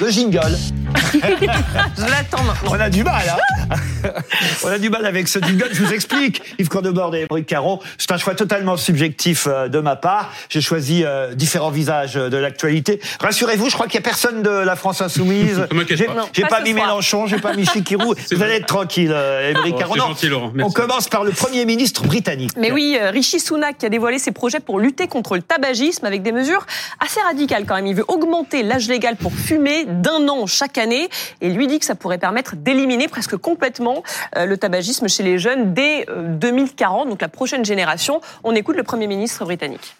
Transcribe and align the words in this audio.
le 0.00 0.10
jingle. 0.10 0.56
Je 1.12 2.02
l'attends 2.02 2.42
maintenant. 2.42 2.70
On 2.72 2.80
a 2.80 2.90
du 2.90 3.04
mal, 3.04 3.22
hein 3.28 3.76
On 4.64 4.68
a 4.68 4.78
du 4.78 4.90
mal 4.90 5.04
avec 5.06 5.28
ce 5.28 5.38
jingle. 5.40 5.68
Je 5.72 5.84
vous 5.84 5.92
explique. 5.92 6.42
Yves 6.58 6.68
Cordebord 6.68 7.14
et 7.14 7.22
Émeric 7.30 7.46
Caron, 7.46 7.80
c'est 7.98 8.10
un 8.12 8.16
choix 8.16 8.34
totalement 8.34 8.76
subjectif 8.76 9.46
euh, 9.48 9.68
de 9.68 9.78
ma 9.80 9.96
part. 9.96 10.32
J'ai 10.48 10.60
choisi 10.60 11.04
euh, 11.04 11.34
différents 11.34 11.70
visages 11.70 12.14
de 12.14 12.36
l'actualité. 12.36 13.00
Rassurez-vous, 13.20 13.68
je 13.68 13.74
crois 13.74 13.86
qu'il 13.86 13.96
y 13.96 13.98
a 13.98 14.02
personne 14.02 14.42
de 14.42 14.50
la 14.50 14.74
France 14.76 15.00
insoumise. 15.00 15.66
J'ai 15.90 16.06
pas. 16.42 16.48
Pas 16.48 16.60
mis 16.62 16.72
soir. 16.72 16.86
Mélenchon, 16.86 17.26
j'ai 17.26 17.38
pas 17.38 17.54
mis 17.54 17.66
Chikirou. 17.66 18.14
Vous 18.32 18.42
allez 18.42 18.54
être 18.54 18.66
tranquille, 18.66 19.12
euh, 19.12 19.50
Émeric 19.50 19.74
Oh, 19.76 19.78
Caron. 19.78 19.92
c'est 19.94 19.98
Non, 20.00 20.06
gentil, 20.08 20.28
Laurent. 20.28 20.52
On 20.60 20.70
commence 20.70 21.08
par 21.08 21.24
le 21.24 21.30
Premier 21.30 21.64
ministre 21.64 22.02
britannique. 22.04 22.50
Mais 22.56 22.72
oui, 22.72 22.96
euh, 23.00 23.10
Rishi 23.10 23.38
Sunak 23.40 23.78
qui 23.78 23.86
a 23.86 23.88
dévoilé 23.88 24.18
ses 24.18 24.32
projets 24.32 24.60
pour 24.60 24.80
lutter 24.80 25.06
contre 25.08 25.36
le 25.36 25.42
tabagisme 25.42 26.06
avec 26.06 26.22
des 26.22 26.32
mesures 26.32 26.66
assez 27.04 27.20
radicales 27.20 27.64
quand 27.66 27.74
même. 27.76 27.86
Il 27.86 27.94
veut 27.94 28.04
augmenter 28.08 28.62
l'âge 28.62 28.88
légal 28.88 29.16
pour 29.16 29.32
fumer 29.32 29.86
d'un 29.90 30.28
an 30.28 30.46
chaque 30.46 30.78
année 30.78 31.08
et 31.40 31.50
lui 31.50 31.66
dit 31.66 31.78
que 31.78 31.84
ça 31.84 31.94
pourrait 31.94 32.18
permettre 32.18 32.56
d'éliminer 32.56 33.08
presque 33.08 33.36
complètement 33.36 34.02
euh, 34.36 34.46
le 34.46 34.56
tabagisme 34.56 35.08
chez 35.08 35.22
les 35.22 35.38
jeunes 35.38 35.74
dès 35.74 36.08
euh, 36.08 36.36
2040, 36.36 37.08
donc 37.08 37.20
la 37.20 37.28
prochaine 37.28 37.64
génération. 37.64 38.20
On 38.44 38.54
écoute 38.54 38.76
le 38.76 38.82
Premier 38.82 39.06
ministre 39.06 39.44
britannique. 39.44 39.96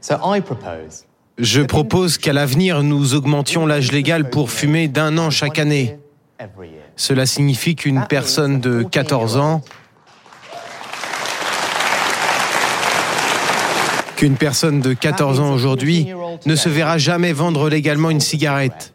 So 0.00 0.16
I 0.24 0.40
propose 0.40 1.06
Je 1.38 1.62
propose 1.62 2.18
qu'à 2.18 2.32
l'avenir, 2.32 2.82
nous 2.82 3.14
augmentions 3.14 3.66
l'âge 3.66 3.92
légal 3.92 4.28
pour 4.28 4.50
fumer 4.50 4.88
d'un 4.88 5.16
an 5.18 5.30
chaque 5.30 5.58
année. 5.58 5.98
Cela 6.96 7.24
signifie 7.26 7.76
qu'une 7.76 8.04
personne 8.08 8.60
de 8.60 8.82
14 8.82 9.36
ans 9.36 9.62
qu'une 14.22 14.36
personne 14.36 14.80
de 14.80 14.92
14 14.92 15.40
ans 15.40 15.52
aujourd'hui 15.52 16.06
ne 16.46 16.54
se 16.54 16.68
verra 16.68 16.96
jamais 16.96 17.32
vendre 17.32 17.68
légalement 17.68 18.08
une 18.08 18.20
cigarette. 18.20 18.94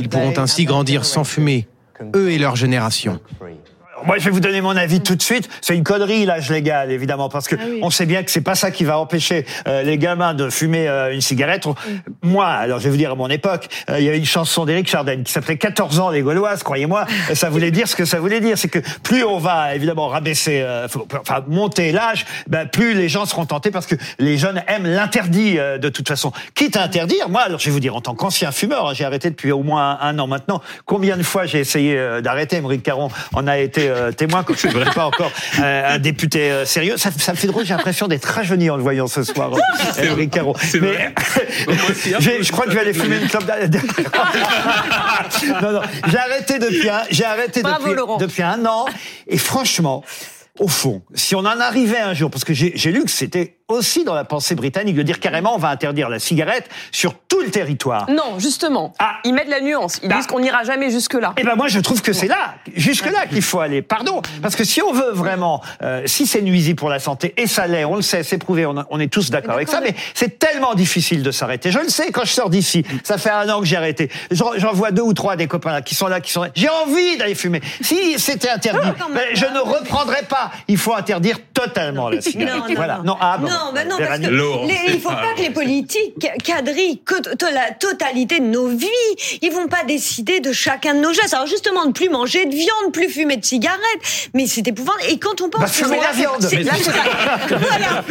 Ils 0.00 0.08
pourront 0.08 0.36
ainsi 0.36 0.64
grandir 0.64 1.04
sans 1.04 1.22
fumer, 1.22 1.68
eux 2.16 2.32
et 2.32 2.38
leur 2.38 2.56
génération. 2.56 3.20
Moi, 4.04 4.18
je 4.18 4.24
vais 4.24 4.32
vous 4.32 4.40
donner 4.40 4.60
mon 4.60 4.76
avis 4.76 5.00
tout 5.00 5.14
de 5.14 5.22
suite. 5.22 5.48
C'est 5.60 5.76
une 5.76 5.84
connerie 5.84 6.26
l'âge 6.26 6.50
légal, 6.50 6.90
évidemment, 6.90 7.28
parce 7.28 7.46
que 7.46 7.54
on 7.82 7.88
sait 7.90 8.04
bien 8.04 8.24
que 8.24 8.30
c'est 8.32 8.40
pas 8.40 8.56
ça 8.56 8.72
qui 8.72 8.82
va 8.82 8.98
empêcher 8.98 9.46
euh, 9.68 9.82
les 9.82 9.96
gamins 9.96 10.34
de 10.34 10.50
fumer 10.50 10.88
euh, 10.88 11.14
une 11.14 11.20
cigarette. 11.20 11.66
On- 11.66 11.74
Moi, 12.24 12.46
alors 12.46 12.78
je 12.78 12.84
vais 12.84 12.90
vous 12.90 12.96
dire 12.96 13.12
à 13.12 13.14
mon 13.14 13.28
époque, 13.28 13.68
euh, 13.90 13.98
il 14.00 14.04
y 14.04 14.08
avait 14.08 14.18
une 14.18 14.24
chanson 14.24 14.64
d'Éric 14.64 14.88
Chardin 14.88 15.22
qui 15.22 15.32
s'appelait 15.32 15.58
14 15.58 16.00
ans 16.00 16.10
les 16.10 16.22
Gauloises. 16.22 16.62
Croyez-moi, 16.62 17.04
euh, 17.30 17.34
ça 17.34 17.50
voulait 17.50 17.70
dire 17.70 17.86
ce 17.86 17.94
que 17.96 18.04
ça 18.04 18.18
voulait 18.18 18.40
dire, 18.40 18.56
c'est 18.58 18.68
que 18.68 18.78
plus 19.02 19.24
on 19.24 19.38
va 19.38 19.74
évidemment 19.74 20.08
rabaisser, 20.08 20.60
euh, 20.62 20.88
enfin 21.20 21.44
monter 21.48 21.92
l'âge, 21.92 22.24
ben, 22.48 22.66
plus 22.66 22.94
les 22.94 23.08
gens 23.08 23.26
seront 23.26 23.44
tentés 23.46 23.70
parce 23.70 23.86
que 23.86 23.94
les 24.18 24.38
jeunes 24.38 24.62
aiment 24.68 24.86
l'interdit 24.86 25.58
euh, 25.58 25.78
de 25.78 25.88
toute 25.88 26.08
façon. 26.08 26.32
Quitte 26.54 26.76
à 26.76 26.82
interdire, 26.82 27.28
moi, 27.28 27.42
alors 27.42 27.60
je 27.60 27.66
vais 27.66 27.70
vous 27.72 27.80
dire 27.80 27.94
en 27.94 28.00
tant 28.00 28.14
qu'ancien 28.14 28.50
fumeur, 28.52 28.88
hein, 28.88 28.92
j'ai 28.94 29.04
arrêté 29.04 29.28
depuis 29.30 29.52
au 29.52 29.62
moins 29.62 29.98
un, 30.00 30.08
un 30.08 30.18
an 30.18 30.26
maintenant. 30.26 30.60
Combien 30.86 31.16
de 31.16 31.22
fois 31.22 31.44
j'ai 31.46 31.58
essayé 31.60 31.96
euh, 31.96 32.20
d'arrêter 32.20 32.56
Émeric 32.56 32.82
Caron 32.82 33.10
en 33.34 33.46
a 33.46 33.58
été 33.58 33.90
témoin 34.16 34.42
quand 34.44 34.54
je 34.56 34.68
ne 34.68 34.84
pas 34.94 35.06
encore 35.06 35.30
euh, 35.60 35.94
un 35.94 35.98
député 35.98 36.50
sérieux. 36.64 36.96
Ça, 36.96 37.10
ça 37.16 37.32
me 37.32 37.36
fait 37.36 37.46
drôle, 37.48 37.64
j'ai 37.66 37.74
l'impression 37.74 38.08
d'être 38.08 38.24
rajeuni 38.24 38.70
en 38.70 38.76
le 38.76 38.82
voyant 38.82 39.06
ce 39.06 39.22
soir, 39.22 39.50
Émeric 39.98 40.30
Caron. 40.30 40.54
Mais 40.74 40.78
vrai. 40.78 41.14
Moi 41.66 41.76
aussi, 41.90 42.10
j'ai- 42.10 42.13
je 42.20 42.52
crois 42.52 42.64
que 42.64 42.70
je 42.70 42.74
vais 42.76 42.82
aller 42.82 42.94
fumer 42.94 43.16
une 43.20 43.28
clope. 43.28 43.44
d'a- 43.46 43.66
non, 45.62 45.72
non, 45.72 45.80
j'ai 46.08 46.18
arrêté 46.18 46.58
depuis 46.58 46.88
un, 46.88 47.02
j'ai 47.10 47.24
arrêté 47.24 47.62
Bravo, 47.62 47.80
depuis, 47.84 47.94
Laurent. 47.96 48.16
depuis 48.18 48.42
un 48.42 48.64
an. 48.66 48.86
Et 49.26 49.38
franchement, 49.38 50.02
au 50.58 50.68
fond, 50.68 51.02
si 51.14 51.34
on 51.34 51.40
en 51.40 51.60
arrivait 51.60 52.00
un 52.00 52.14
jour, 52.14 52.30
parce 52.30 52.44
que 52.44 52.54
j'ai 52.54 52.72
j'ai 52.76 52.92
lu 52.92 53.04
que 53.04 53.10
c'était 53.10 53.58
aussi 53.68 54.04
dans 54.04 54.14
la 54.14 54.24
pensée 54.24 54.54
britannique 54.54 54.94
de 54.94 55.02
dire 55.02 55.20
carrément 55.20 55.54
on 55.54 55.58
va 55.58 55.68
interdire 55.70 56.10
la 56.10 56.18
cigarette 56.18 56.68
sur 56.92 57.14
tout 57.14 57.40
le 57.40 57.50
territoire. 57.50 58.10
Non, 58.10 58.38
justement, 58.38 58.92
Ah. 58.98 59.14
ils 59.24 59.32
mettent 59.32 59.48
la 59.48 59.62
nuance. 59.62 60.00
Ils 60.02 60.12
Ah. 60.12 60.16
disent 60.16 60.26
qu'on 60.26 60.40
n'ira 60.40 60.64
jamais 60.64 60.90
jusque-là. 60.90 61.32
Eh 61.38 61.44
ben 61.44 61.54
moi 61.56 61.68
je 61.68 61.80
trouve 61.80 62.02
que 62.02 62.12
c'est 62.12 62.26
là, 62.26 62.56
jusque 62.76 63.06
là 63.10 63.26
qu'il 63.26 63.40
faut 63.40 63.60
aller. 63.60 63.80
Pardon, 63.80 64.20
parce 64.42 64.54
que 64.54 64.64
si 64.64 64.82
on 64.82 64.92
veut 64.92 65.12
vraiment, 65.12 65.62
euh, 65.82 66.02
si 66.04 66.26
c'est 66.26 66.42
nuisible 66.42 66.78
pour 66.78 66.90
la 66.90 66.98
santé 66.98 67.32
et 67.38 67.46
ça 67.46 67.66
l'est, 67.66 67.86
on 67.86 67.96
le 67.96 68.02
sait, 68.02 68.22
c'est 68.22 68.36
prouvé, 68.36 68.66
on, 68.66 69.00
est 69.00 69.08
tous 69.12 69.30
d'accord 69.30 69.54
avec 69.54 69.68
ça, 69.68 69.80
mais 69.80 69.94
c'est 70.12 70.38
tellement 70.38 70.74
difficile 70.74 71.22
de 71.22 71.30
s'arrêter. 71.30 71.70
Je 71.70 71.78
le 71.78 71.88
sais 71.88 72.10
quand 72.12 72.24
je 72.24 72.32
sors 72.32 72.50
d'ici, 72.50 72.84
ça 73.02 73.16
fait 73.16 73.30
un 73.30 73.48
an 73.48 73.60
que 73.60 73.66
j'ai 73.66 73.76
arrêté. 73.76 74.10
J'en 74.30 74.72
vois 74.72 74.90
deux 74.90 75.02
ou 75.02 75.14
trois 75.14 75.36
des 75.36 75.46
copains 75.46 75.72
là 75.72 75.80
qui 75.82 75.94
sont 75.94 76.06
là, 76.06 76.20
qui 76.20 76.32
sont 76.32 76.42
là. 76.42 76.50
J'ai 76.54 76.68
envie 76.68 77.16
d'aller 77.16 77.34
fumer. 77.34 77.62
Si 77.80 78.18
c'était 78.18 78.50
interdit, 78.50 78.88
ben, 79.14 79.22
je 79.32 79.46
ne 79.46 79.58
reprendrai 79.58 80.22
pas. 80.28 80.50
Il 80.68 80.76
faut 80.76 80.94
interdire 80.94 81.38
totalement 81.54 82.10
la 82.10 82.20
cigarette. 82.20 82.54
Non, 82.54 82.68
non, 82.68 82.74
voilà. 82.74 83.00
non. 83.04 83.16
ah 83.20 83.38
bon. 83.38 83.48
Non, 83.54 83.72
bah 83.74 83.84
non, 83.84 83.96
parce 83.98 84.20
que 84.20 84.26
Laurent, 84.26 84.66
les- 84.66 84.74
il 84.86 84.92
c'est 84.94 84.98
faut 84.98 85.08
pas 85.08 85.14
pas 85.16 85.34
que 85.36 85.42
les 85.42 85.50
politiques 85.50 86.26
quadrillent 86.44 87.00
la 87.52 87.70
totalité 87.78 88.40
de 88.40 88.44
nos 88.46 88.68
vies. 88.68 88.88
Ils 89.42 89.50
vont 89.52 89.68
pas 89.68 89.84
décider 89.86 90.40
de 90.40 90.52
chacun 90.52 90.94
de 90.94 91.00
nos 91.00 91.12
gestes. 91.12 91.34
Alors 91.34 91.46
justement, 91.46 91.86
de 91.86 91.92
plus 91.92 92.08
manger 92.08 92.44
de 92.46 92.54
viande, 92.54 92.92
plus 92.92 93.08
fumer 93.08 93.36
de 93.36 93.44
cigarettes. 93.44 93.80
Mais 94.34 94.46
c'est 94.46 94.66
épouvantable. 94.66 95.10
Et 95.10 95.18
quand 95.18 95.40
on 95.40 95.48
pense 95.48 95.60
Bah, 95.62 95.66
que 95.68 95.72
fumons 95.72 95.88
c'est 95.94 96.06
la 96.06 96.12
viande. 96.12 96.42
c'est- 96.42 96.62
Là, 96.62 96.72
c'est 96.80 96.92
pas... 96.92 97.56
Voilà. 97.58 98.04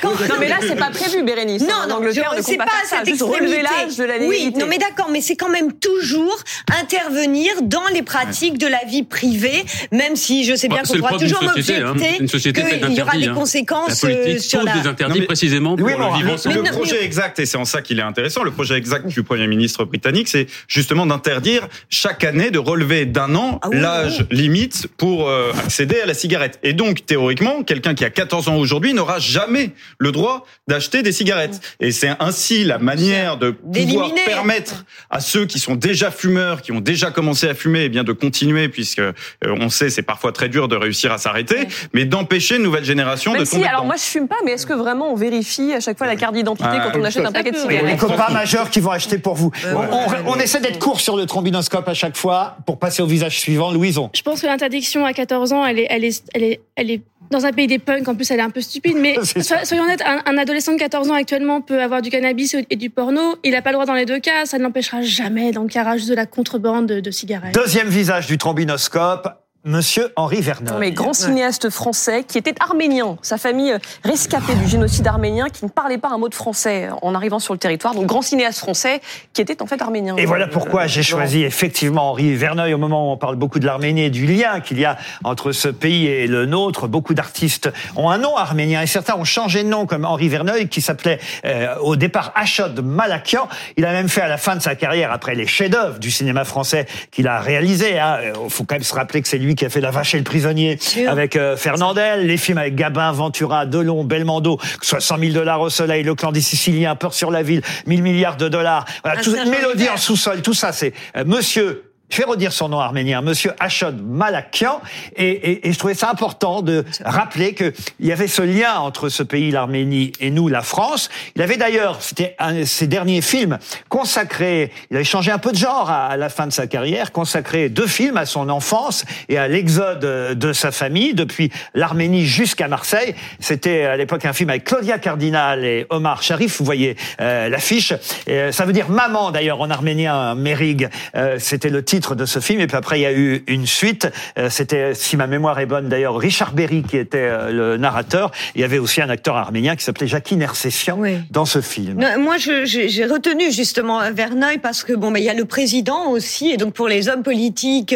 Quand- 0.00 0.10
Non, 0.28 0.34
mais 0.38 0.48
là, 0.48 0.56
c'est 0.60 0.76
pas 0.76 0.90
prévu, 0.90 1.22
Bérénice. 1.22 1.62
Non, 1.62 1.68
non, 1.88 1.96
Angleterre, 1.96 2.34
ne 2.36 2.42
c'est 2.42 2.56
pas 2.56 2.66
ça. 2.88 2.96
cette 2.98 3.06
Juste 3.08 3.22
relever 3.22 3.58
extrémité. 3.60 3.84
l'âge 3.86 3.96
de 3.96 4.04
la 4.04 4.26
Oui, 4.26 4.52
non, 4.56 4.66
mais 4.66 4.78
d'accord, 4.78 5.08
mais 5.10 5.20
c'est 5.20 5.36
quand 5.36 5.48
même 5.48 5.72
toujours 5.72 6.38
intervenir 6.80 7.52
dans 7.62 7.86
les 7.92 8.02
pratiques 8.02 8.58
de 8.58 8.66
la 8.66 8.84
vie 8.86 9.02
privée, 9.02 9.64
même 9.90 10.16
si 10.16 10.44
je 10.44 10.54
sais 10.54 10.68
bien 10.68 10.78
Bah, 10.78 10.82
qu'on 10.88 10.98
pourra 10.98 11.18
toujours 11.18 11.42
hein. 11.42 11.46
m'objecter 11.46 11.74
qu'il 11.74 12.94
y 12.94 13.00
aura 13.02 13.16
des 13.16 13.28
hein. 13.28 13.34
conséquences 13.34 14.04
euh, 14.04 14.38
sur 14.38 14.61
pose 14.64 14.82
des 14.82 14.88
interdits 14.88 15.14
Non, 15.14 15.20
mais- 15.20 15.26
précisément 15.26 15.76
pour 15.76 15.86
Oui, 15.86 15.92
le 15.96 16.02
ensemble. 16.32 16.56
Le 16.56 16.62
projet 16.70 17.04
exact, 17.04 17.38
et 17.38 17.46
c'est 17.46 17.56
en 17.56 17.64
ça 17.64 17.82
qu'il 17.82 17.98
est 17.98 18.02
intéressant, 18.02 18.42
le 18.42 18.50
projet 18.50 18.76
exact 18.76 19.06
du 19.06 19.22
Premier 19.22 19.46
ministre 19.46 19.84
britannique, 19.84 20.28
c'est 20.28 20.46
justement 20.68 21.06
d'interdire 21.06 21.68
chaque 21.90 22.24
année 22.24 22.50
de 22.50 22.58
relever 22.58 23.06
d'un 23.06 23.34
an 23.34 23.58
Ah 23.62 23.68
oui, 23.70 23.80
l'âge 23.80 24.26
limite 24.30 24.86
pour 24.96 25.28
euh, 25.28 25.52
accéder 25.64 26.00
à 26.00 26.06
la 26.06 26.14
cigarette. 26.14 26.58
Et 26.62 26.72
donc, 26.72 27.06
théoriquement, 27.06 27.62
quelqu'un 27.62 27.94
qui 27.94 28.04
a 28.04 28.10
14 28.10 28.48
ans 28.48 28.56
aujourd'hui 28.56 28.94
n'aura 28.94 29.18
jamais 29.18 29.70
le 29.98 30.12
droit 30.12 30.46
d'acheter 30.68 31.02
des 31.02 31.12
cigarettes. 31.12 31.60
Et 31.80 31.92
c'est 31.92 32.10
ainsi 32.20 32.64
la 32.64 32.78
manière 32.78 33.36
de 33.36 33.50
pouvoir 33.50 34.10
permettre 34.26 34.84
à 35.10 35.20
ceux 35.20 35.46
qui 35.46 35.58
sont 35.58 35.74
déjà 35.74 36.10
fumeurs, 36.10 36.62
qui 36.62 36.72
ont 36.72 36.80
déjà 36.80 37.10
commencé 37.10 37.48
à 37.48 37.54
fumer, 37.54 37.84
eh 37.84 37.88
bien 37.88 38.04
de 38.04 38.12
continuer, 38.12 38.68
puisque 38.68 38.98
euh, 39.00 39.12
on 39.44 39.68
sait 39.68 39.90
c'est 39.90 40.02
parfois 40.02 40.32
très 40.32 40.48
dur 40.48 40.68
de 40.68 40.76
réussir 40.76 41.12
à 41.12 41.18
s'arrêter, 41.18 41.68
mais 41.92 42.04
d'empêcher 42.04 42.56
une 42.56 42.62
nouvelle 42.62 42.84
génération 42.84 43.32
Même 43.32 43.40
de 43.42 43.44
si, 43.46 43.52
tomber 43.52 43.64
alors 43.66 43.80
dedans. 43.80 43.86
moi 43.86 43.96
je 43.96 44.02
fume 44.02 44.28
pas, 44.28 44.36
mais 44.44 44.51
est-ce 44.52 44.66
que 44.66 44.72
vraiment 44.72 45.10
on 45.12 45.14
vérifie 45.16 45.72
à 45.72 45.80
chaque 45.80 45.98
fois 45.98 46.06
la 46.06 46.16
carte 46.16 46.34
d'identité 46.34 46.68
Ah, 46.70 46.90
quand 46.92 46.98
on 46.98 47.04
achète 47.04 47.24
un 47.24 47.32
paquet 47.32 47.50
de 47.50 47.56
peut, 47.56 47.68
Les 47.68 47.76
cigarettes 47.78 48.00
copains 48.00 48.32
majeurs 48.32 48.70
qui 48.70 48.80
vont 48.80 48.90
acheter 48.92 49.18
pour 49.18 49.34
vous. 49.34 49.50
On, 49.66 49.76
on- 49.76 50.32
on 50.32 50.34
essaie 50.36 50.60
d'être 50.60 50.78
court 50.78 51.00
sur 51.00 51.16
le 51.16 51.26
trombinoscope 51.26 51.88
à 51.88 51.94
chaque 51.94 52.16
fois 52.16 52.56
pour 52.66 52.78
passer 52.78 53.02
au 53.02 53.06
visage 53.06 53.38
suivant. 53.40 53.70
Louison. 53.72 54.10
Je 54.14 54.22
pense 54.22 54.40
que 54.42 54.46
l'interdiction 54.46 55.04
à 55.04 55.12
14 55.12 55.52
ans, 55.52 55.64
elle 55.66 55.78
est, 55.78 55.86
elle 55.90 56.04
est, 56.04 56.22
elle 56.34 56.42
est, 56.42 56.60
elle 56.76 56.90
est 56.90 57.02
dans 57.30 57.46
un 57.46 57.52
pays 57.52 57.66
des 57.66 57.78
punks. 57.78 58.06
En 58.08 58.14
plus, 58.14 58.30
elle 58.30 58.40
est 58.40 58.42
un 58.42 58.50
peu 58.50 58.60
stupide. 58.60 58.96
Mais 58.98 59.16
soyons 59.64 59.84
honnêtes, 59.84 60.02
un, 60.06 60.20
un 60.26 60.36
adolescent 60.38 60.72
de 60.72 60.78
14 60.78 61.10
ans 61.10 61.14
actuellement 61.14 61.60
peut 61.60 61.80
avoir 61.80 62.02
du 62.02 62.10
cannabis 62.10 62.54
et 62.68 62.76
du 62.76 62.90
porno. 62.90 63.36
Il 63.44 63.52
n'a 63.52 63.62
pas 63.62 63.70
le 63.70 63.74
droit 63.76 63.86
dans 63.86 63.94
les 63.94 64.04
deux 64.04 64.20
cas. 64.20 64.44
Ça 64.44 64.58
ne 64.58 64.62
l'empêchera 64.64 65.00
jamais 65.02 65.52
carrage 65.70 66.06
de 66.06 66.14
la 66.14 66.26
contrebande 66.26 66.86
de, 66.86 67.00
de 67.00 67.10
cigarettes. 67.10 67.54
Deuxième 67.54 67.88
visage 67.88 68.26
du 68.26 68.36
trombinoscope, 68.38 69.28
Monsieur 69.64 70.12
Henri 70.16 70.40
Verneuil. 70.40 70.76
mais 70.80 70.90
grand 70.90 71.12
cinéaste 71.12 71.70
français 71.70 72.24
qui 72.26 72.36
était 72.36 72.54
arménien, 72.58 73.16
sa 73.22 73.38
famille 73.38 73.70
euh, 73.70 73.78
rescapée 74.02 74.56
du 74.56 74.66
génocide 74.66 75.06
arménien, 75.06 75.50
qui 75.50 75.64
ne 75.64 75.70
parlait 75.70 75.98
pas 75.98 76.08
un 76.08 76.18
mot 76.18 76.28
de 76.28 76.34
français 76.34 76.88
en 77.00 77.14
arrivant 77.14 77.38
sur 77.38 77.54
le 77.54 77.60
territoire. 77.60 77.94
Donc 77.94 78.06
grand 78.06 78.22
cinéaste 78.22 78.58
français 78.58 79.00
qui 79.32 79.40
était 79.40 79.62
en 79.62 79.66
fait 79.66 79.80
arménien. 79.80 80.16
Et 80.16 80.26
voilà 80.26 80.48
pourquoi 80.48 80.88
j'ai 80.88 81.04
choisi 81.04 81.44
effectivement 81.44 82.10
Henri 82.10 82.34
Verneuil 82.34 82.74
au 82.74 82.78
moment 82.78 83.08
où 83.08 83.12
on 83.12 83.16
parle 83.16 83.36
beaucoup 83.36 83.60
de 83.60 83.66
l'Arménie 83.66 84.02
et 84.02 84.10
du 84.10 84.26
lien 84.26 84.58
qu'il 84.58 84.80
y 84.80 84.84
a 84.84 84.98
entre 85.22 85.52
ce 85.52 85.68
pays 85.68 86.06
et 86.06 86.26
le 86.26 86.44
nôtre. 86.44 86.88
Beaucoup 86.88 87.14
d'artistes 87.14 87.70
ont 87.94 88.10
un 88.10 88.18
nom 88.18 88.36
arménien 88.36 88.82
et 88.82 88.88
certains 88.88 89.14
ont 89.14 89.22
changé 89.22 89.62
de 89.62 89.68
nom 89.68 89.86
comme 89.86 90.04
Henri 90.04 90.28
Verneuil 90.28 90.68
qui 90.68 90.80
s'appelait 90.80 91.20
euh, 91.44 91.76
au 91.82 91.94
départ 91.94 92.32
Achod 92.34 92.80
Malakian. 92.84 93.48
Il 93.76 93.84
a 93.84 93.92
même 93.92 94.08
fait 94.08 94.22
à 94.22 94.28
la 94.28 94.38
fin 94.38 94.56
de 94.56 94.60
sa 94.60 94.74
carrière, 94.74 95.12
après 95.12 95.36
les 95.36 95.46
chefs-d'œuvre 95.46 96.00
du 96.00 96.10
cinéma 96.10 96.44
français 96.44 96.86
qu'il 97.12 97.28
a 97.28 97.38
réalisé, 97.38 98.00
hein, 98.00 98.18
il 98.42 98.50
faut 98.50 98.64
quand 98.64 98.74
même 98.74 98.82
se 98.82 98.94
rappeler 98.94 99.22
que 99.22 99.28
c'est 99.28 99.38
lui 99.38 99.51
qui 99.54 99.64
a 99.64 99.70
fait 99.70 99.80
La 99.80 99.90
Vache 99.90 100.14
et 100.14 100.18
le 100.18 100.24
Prisonnier 100.24 100.78
avec 101.06 101.36
euh, 101.36 101.56
Fernandel, 101.56 102.26
les 102.26 102.36
films 102.36 102.58
avec 102.58 102.74
Gabin, 102.74 103.12
Ventura, 103.12 103.66
Delon, 103.66 104.04
Belmondo, 104.04 104.56
que 104.56 104.64
ce 104.82 104.90
soit 104.90 105.00
100 105.00 105.18
000 105.18 105.32
dollars 105.32 105.60
au 105.60 105.70
soleil, 105.70 106.02
Le 106.02 106.14
clan 106.14 106.32
des 106.32 106.40
Siciliens, 106.40 106.96
Peur 106.96 107.14
sur 107.14 107.30
la 107.30 107.42
ville, 107.42 107.62
1000 107.86 108.02
milliards 108.02 108.36
de 108.36 108.48
dollars, 108.48 108.84
voilà, 109.04 109.20
tout, 109.20 109.32
Mélodie 109.32 109.88
en 109.88 109.96
sous-sol, 109.96 110.42
tout 110.42 110.54
ça, 110.54 110.72
c'est 110.72 110.92
euh, 111.16 111.24
Monsieur 111.24 111.91
je 112.12 112.18
vais 112.18 112.24
redire 112.24 112.52
son 112.52 112.68
nom 112.68 112.78
arménien, 112.78 113.22
Monsieur 113.22 113.52
Ashod 113.58 113.98
Malakian, 114.06 114.82
et, 115.16 115.30
et, 115.30 115.68
et 115.68 115.72
je 115.72 115.78
trouvais 115.78 115.94
ça 115.94 116.10
important 116.10 116.60
de 116.60 116.84
rappeler 117.06 117.54
qu'il 117.54 117.72
y 118.00 118.12
avait 118.12 118.28
ce 118.28 118.42
lien 118.42 118.74
entre 118.74 119.08
ce 119.08 119.22
pays, 119.22 119.50
l'Arménie, 119.50 120.12
et 120.20 120.30
nous, 120.30 120.48
la 120.48 120.60
France. 120.60 121.08
Il 121.36 121.40
avait 121.40 121.56
d'ailleurs, 121.56 122.02
c'était 122.02 122.36
un 122.38 122.52
de 122.52 122.64
ses 122.64 122.86
derniers 122.86 123.22
films 123.22 123.58
consacrés, 123.88 124.70
il 124.90 124.96
avait 124.96 125.04
changé 125.04 125.30
un 125.30 125.38
peu 125.38 125.52
de 125.52 125.56
genre 125.56 125.90
à, 125.90 126.18
la 126.18 126.28
fin 126.28 126.46
de 126.46 126.52
sa 126.52 126.66
carrière, 126.66 127.12
consacré 127.12 127.70
deux 127.70 127.86
films 127.86 128.18
à 128.18 128.26
son 128.26 128.50
enfance 128.50 129.06
et 129.30 129.38
à 129.38 129.48
l'exode 129.48 130.00
de 130.00 130.52
sa 130.52 130.70
famille 130.70 131.14
depuis 131.14 131.50
l'Arménie 131.72 132.26
jusqu'à 132.26 132.68
Marseille. 132.68 133.14
C'était 133.40 133.84
à 133.84 133.96
l'époque 133.96 134.26
un 134.26 134.34
film 134.34 134.50
avec 134.50 134.64
Claudia 134.64 134.98
Cardinal 134.98 135.64
et 135.64 135.86
Omar 135.88 136.22
Sharif, 136.22 136.58
vous 136.58 136.66
voyez 136.66 136.94
euh, 137.22 137.48
l'affiche. 137.48 137.94
Euh, 138.28 138.52
ça 138.52 138.66
veut 138.66 138.74
dire 138.74 138.90
maman 138.90 139.30
d'ailleurs 139.30 139.62
en 139.62 139.70
arménien, 139.70 140.34
Mérig. 140.34 140.90
Euh, 141.14 141.36
c'était 141.38 141.70
le 141.70 141.82
titre 141.82 142.01
de 142.14 142.26
ce 142.26 142.40
film. 142.40 142.60
Et 142.60 142.66
puis 142.66 142.76
après, 142.76 142.98
il 142.98 143.02
y 143.02 143.06
a 143.06 143.12
eu 143.12 143.44
une 143.46 143.66
suite. 143.66 144.08
Euh, 144.38 144.50
c'était, 144.50 144.94
si 144.94 145.16
ma 145.16 145.26
mémoire 145.26 145.58
est 145.60 145.66
bonne 145.66 145.88
d'ailleurs, 145.88 146.16
Richard 146.16 146.52
Berry 146.52 146.82
qui 146.82 146.96
était 146.96 147.18
euh, 147.18 147.50
le 147.50 147.76
narrateur. 147.76 148.30
Il 148.54 148.60
y 148.60 148.64
avait 148.64 148.78
aussi 148.78 149.00
un 149.00 149.08
acteur 149.08 149.36
arménien 149.36 149.76
qui 149.76 149.84
s'appelait 149.84 150.06
Jackie 150.06 150.36
Nersessian 150.36 150.96
Oui. 150.98 151.18
dans 151.30 151.44
ce 151.44 151.60
film. 151.60 151.98
Non, 152.00 152.18
Moi, 152.18 152.36
j'ai 152.38 153.04
retenu 153.06 153.50
justement 153.52 154.00
Verneuil 154.12 154.58
parce 154.58 154.84
que 154.84 154.92
bon, 154.92 155.10
mais 155.10 155.20
il 155.20 155.24
y 155.24 155.30
a 155.30 155.34
le 155.34 155.44
président 155.44 156.10
aussi, 156.10 156.50
et 156.50 156.56
donc 156.56 156.74
pour 156.74 156.88
les 156.88 157.08
hommes 157.08 157.22
politiques, 157.22 157.94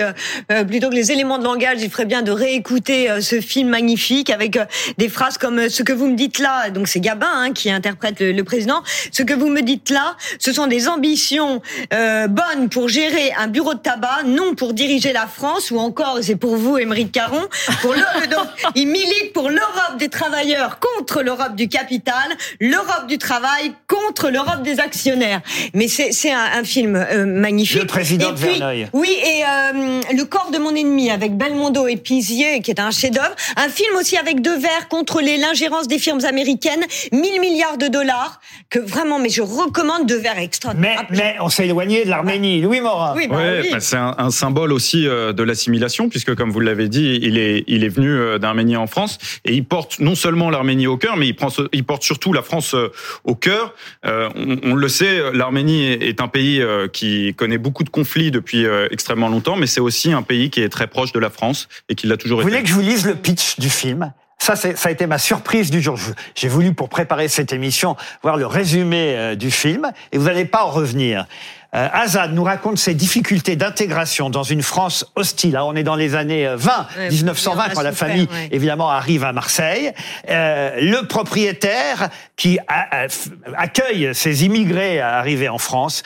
euh, 0.52 0.64
plutôt 0.64 0.88
que 0.90 0.94
les 0.94 1.12
éléments 1.12 1.38
de 1.38 1.44
langage, 1.44 1.78
il 1.82 1.90
ferait 1.90 2.04
bien 2.04 2.22
de 2.22 2.30
réécouter 2.32 3.10
euh, 3.10 3.20
ce 3.20 3.40
film 3.40 3.68
magnifique 3.68 4.30
avec 4.30 4.56
euh, 4.56 4.64
des 4.98 5.08
phrases 5.08 5.38
comme 5.38 5.68
ce 5.68 5.82
que 5.82 5.92
vous 5.92 6.06
me 6.06 6.16
dites 6.16 6.38
là. 6.38 6.70
Donc 6.70 6.88
c'est 6.88 7.00
Gabin 7.00 7.26
hein, 7.32 7.52
qui 7.52 7.70
interprète 7.70 8.20
le, 8.20 8.32
le 8.32 8.44
président. 8.44 8.82
Ce 9.12 9.22
que 9.22 9.34
vous 9.34 9.48
me 9.48 9.62
dites 9.62 9.90
là, 9.90 10.16
ce 10.38 10.52
sont 10.52 10.66
des 10.66 10.88
ambitions 10.88 11.60
bonnes 11.90 12.68
pour 12.70 12.88
gérer 12.88 13.32
un 13.38 13.48
bureau 13.48 13.74
de 13.74 13.78
tabac, 13.78 13.95
non 14.24 14.54
pour 14.54 14.72
diriger 14.72 15.12
la 15.12 15.26
France, 15.26 15.70
ou 15.70 15.78
encore 15.78 16.18
c'est 16.22 16.36
pour 16.36 16.56
vous, 16.56 16.78
Émeric 16.78 17.12
Caron. 17.12 17.42
Pour 17.80 17.94
donc, 18.30 18.46
il 18.74 18.86
milite 18.86 19.32
pour 19.32 19.48
l'Europe 19.48 19.96
des 19.98 20.08
travailleurs 20.08 20.78
contre 20.78 21.22
l'Europe 21.22 21.54
du 21.54 21.68
capital, 21.68 22.14
l'Europe 22.60 23.06
du 23.08 23.18
travail 23.18 23.72
contre 23.86 24.30
l'Europe 24.30 24.62
des 24.62 24.80
actionnaires. 24.80 25.40
Mais 25.74 25.88
c'est 25.88 26.12
c'est 26.12 26.32
un, 26.32 26.44
un 26.58 26.64
film 26.64 26.96
euh, 26.96 27.26
magnifique. 27.26 27.80
Le 27.80 27.86
président 27.86 28.30
et 28.30 28.32
de 28.32 28.36
puis, 28.36 28.58
Verneuil. 28.58 28.88
Oui, 28.92 29.16
et 29.24 29.42
euh, 29.44 30.00
Le 30.16 30.24
corps 30.24 30.50
de 30.52 30.58
mon 30.58 30.74
ennemi 30.74 31.10
avec 31.10 31.36
Belmondo 31.36 31.86
et 31.86 31.96
Pizier, 31.96 32.60
qui 32.60 32.70
est 32.70 32.80
un 32.80 32.90
chef-d'œuvre. 32.90 33.34
Un 33.56 33.68
film 33.68 33.96
aussi 33.96 34.16
avec 34.16 34.40
Devers 34.40 34.88
contre 34.88 35.20
les 35.20 35.36
l'ingérence 35.36 35.88
des 35.88 35.98
firmes 35.98 36.24
américaines, 36.24 36.84
1000 37.12 37.40
milliards 37.40 37.78
de 37.78 37.88
dollars, 37.88 38.40
que 38.70 38.78
vraiment, 38.78 39.18
mais 39.18 39.28
je 39.28 39.42
recommande 39.42 40.06
Devers 40.06 40.38
extra. 40.38 40.74
Mais, 40.74 40.96
mais 41.10 41.36
on 41.40 41.48
s'est 41.48 41.66
éloigné 41.66 42.04
de 42.04 42.10
l'Arménie. 42.10 42.60
Louis 42.60 42.80
Morin. 42.80 43.14
Oui, 43.16 43.28
bah 43.28 43.36
Ouais, 43.36 43.60
oui. 43.62 43.75
Bah, 43.76 43.80
c'est 43.80 43.96
un, 43.96 44.14
un 44.16 44.30
symbole 44.30 44.72
aussi 44.72 45.06
euh, 45.06 45.34
de 45.34 45.42
l'assimilation, 45.42 46.08
puisque 46.08 46.34
comme 46.34 46.50
vous 46.50 46.60
l'avez 46.60 46.88
dit, 46.88 47.18
il 47.20 47.36
est, 47.36 47.62
il 47.66 47.84
est 47.84 47.88
venu 47.88 48.08
euh, 48.08 48.38
d'Arménie 48.38 48.76
en 48.76 48.86
France 48.86 49.18
et 49.44 49.52
il 49.52 49.64
porte 49.64 49.98
non 49.98 50.14
seulement 50.14 50.48
l'Arménie 50.48 50.86
au 50.86 50.96
cœur, 50.96 51.16
mais 51.18 51.28
il, 51.28 51.34
prend, 51.34 51.48
il 51.72 51.84
porte 51.84 52.02
surtout 52.02 52.32
la 52.32 52.42
France 52.42 52.74
euh, 52.74 52.88
au 53.24 53.34
cœur. 53.34 53.74
Euh, 54.06 54.30
on, 54.34 54.56
on 54.62 54.74
le 54.74 54.88
sait, 54.88 55.30
l'Arménie 55.32 55.84
est, 55.88 56.20
un 56.22 56.28
pays 56.28 56.62
qui 56.94 57.34
connaît 57.34 57.58
beaucoup 57.58 57.84
de 57.84 57.90
conflits 57.90 58.30
depuis 58.30 58.64
extrêmement 58.90 59.28
longtemps, 59.28 59.56
mais 59.56 59.66
c'est 59.66 59.80
aussi 59.80 60.12
un 60.12 60.22
pays 60.22 60.48
qui 60.48 60.62
est 60.62 60.70
très 60.70 60.86
proche 60.86 61.12
de 61.12 61.18
la 61.18 61.28
France 61.28 61.68
et 61.90 61.94
qui 61.94 62.06
l'a 62.06 62.16
toujours 62.16 62.40
Vous 62.40 62.48
été. 62.48 62.56
voulez 62.56 62.62
que 62.62 62.68
je 62.70 62.74
vous 62.74 62.80
lise 62.80 63.04
le 63.06 63.14
pitch 63.14 63.58
du 63.58 63.68
film? 63.68 64.12
Ça, 64.38 64.54
c'est- 64.56 64.76
ça 64.76 64.88
a 64.88 64.92
été 64.92 65.06
ma 65.06 65.18
surprise 65.18 65.70
du 65.70 65.80
jour. 65.80 65.98
J'ai 66.34 66.48
voulu, 66.48 66.72
pour 66.74 66.88
préparer 66.88 67.28
cette 67.28 67.52
émission, 67.52 67.96
voir 68.22 68.36
le 68.36 68.46
résumé 68.46 69.14
euh, 69.16 69.34
du 69.34 69.50
film, 69.50 69.90
et 70.12 70.18
vous 70.18 70.26
n'allez 70.26 70.44
pas 70.44 70.64
en 70.64 70.70
revenir. 70.70 71.26
Euh, 71.74 71.88
Azad 71.92 72.32
nous 72.32 72.44
raconte 72.44 72.78
ses 72.78 72.94
difficultés 72.94 73.56
d'intégration 73.56 74.30
dans 74.30 74.44
une 74.44 74.62
France 74.62 75.04
hostile. 75.16 75.58
On 75.58 75.74
est 75.74 75.82
dans 75.82 75.96
les 75.96 76.14
années 76.14 76.46
euh, 76.46 76.56
20, 76.56 76.86
Ouais, 76.96 77.08
1920, 77.10 77.62
on 77.64 77.70
a 77.70 77.74
quand 77.74 77.82
la 77.82 77.92
famille, 77.92 78.28
ouais. 78.30 78.48
évidemment, 78.52 78.88
arrive 78.90 79.24
à 79.24 79.32
Marseille. 79.32 79.92
Euh, 80.30 80.70
le 80.80 81.06
propriétaire 81.06 82.08
qui 82.36 82.58
a- 82.68 83.02
a- 83.02 83.06
f- 83.08 83.28
accueille 83.56 84.14
ces 84.14 84.44
immigrés 84.44 85.00
arrivés 85.00 85.48
en 85.48 85.58
France 85.58 86.02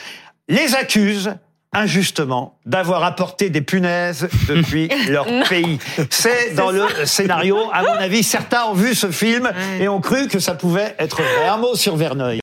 les 0.49 0.75
accuse 0.75 1.35
injustement 1.73 2.57
d'avoir 2.65 3.03
apporté 3.03 3.49
des 3.49 3.61
punaises 3.61 4.27
depuis 4.47 4.89
leur 5.09 5.25
pays. 5.47 5.79
C'est 6.09 6.53
dans 6.55 6.71
le 6.71 6.85
scénario. 7.05 7.57
À 7.73 7.83
mon 7.83 7.93
avis, 7.93 8.23
certains 8.23 8.65
ont 8.65 8.73
vu 8.73 8.93
ce 8.93 9.11
film 9.11 9.51
et 9.79 9.87
ont 9.87 10.01
cru 10.01 10.27
que 10.27 10.39
ça 10.39 10.53
pouvait 10.53 10.95
être 10.99 11.21
vrai. 11.21 11.47
Un 11.47 11.57
mot 11.57 11.75
sur 11.75 11.95
Verneuil. 11.95 12.39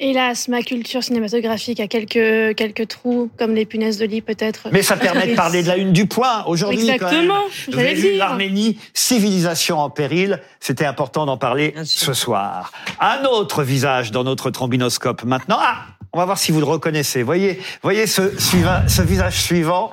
Hélas, 0.00 0.48
ma 0.48 0.62
culture 0.62 1.04
cinématographique 1.04 1.78
a 1.78 1.86
quelques, 1.86 2.56
quelques 2.56 2.88
trous, 2.88 3.30
comme 3.38 3.54
les 3.54 3.64
punaises 3.64 3.96
de 3.96 4.04
lit 4.04 4.22
peut-être. 4.22 4.68
Mais 4.72 4.82
ça 4.82 4.96
permet 4.96 5.28
de 5.28 5.34
parler 5.36 5.62
de 5.62 5.68
la 5.68 5.76
une 5.76 5.92
du 5.92 6.06
point 6.06 6.44
aujourd'hui. 6.46 6.90
Exactement, 6.90 7.42
j'allais 7.68 7.94
dire. 7.94 8.18
l'Arménie, 8.18 8.76
civilisation 8.92 9.78
en 9.78 9.90
péril. 9.90 10.40
C'était 10.58 10.84
important 10.84 11.26
d'en 11.26 11.36
parler 11.36 11.74
ce 11.84 12.12
soir. 12.12 12.72
Un 13.00 13.24
autre 13.24 13.62
visage 13.62 14.10
dans 14.10 14.24
notre 14.24 14.50
trombinoscope 14.50 15.22
maintenant. 15.22 15.58
Ah, 15.60 15.84
on 16.14 16.18
va 16.18 16.24
voir 16.24 16.38
si 16.38 16.52
vous 16.52 16.60
le 16.60 16.64
reconnaissez. 16.66 17.22
Voyez, 17.22 17.60
voyez 17.82 18.06
ce, 18.06 18.38
suivant, 18.38 18.82
ce 18.88 19.02
visage 19.02 19.42
suivant. 19.42 19.92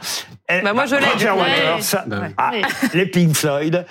Bah, 0.63 0.73
moi, 0.73 0.85
je 0.85 0.95
l'ai. 0.95 1.05
Roger 1.05 1.31
Ouais. 1.31 1.39
Waters. 1.39 2.03
Bah. 2.07 2.27
Ah, 2.37 2.51
les 2.93 3.05
Pink 3.05 3.35
Floyd. 3.35 3.85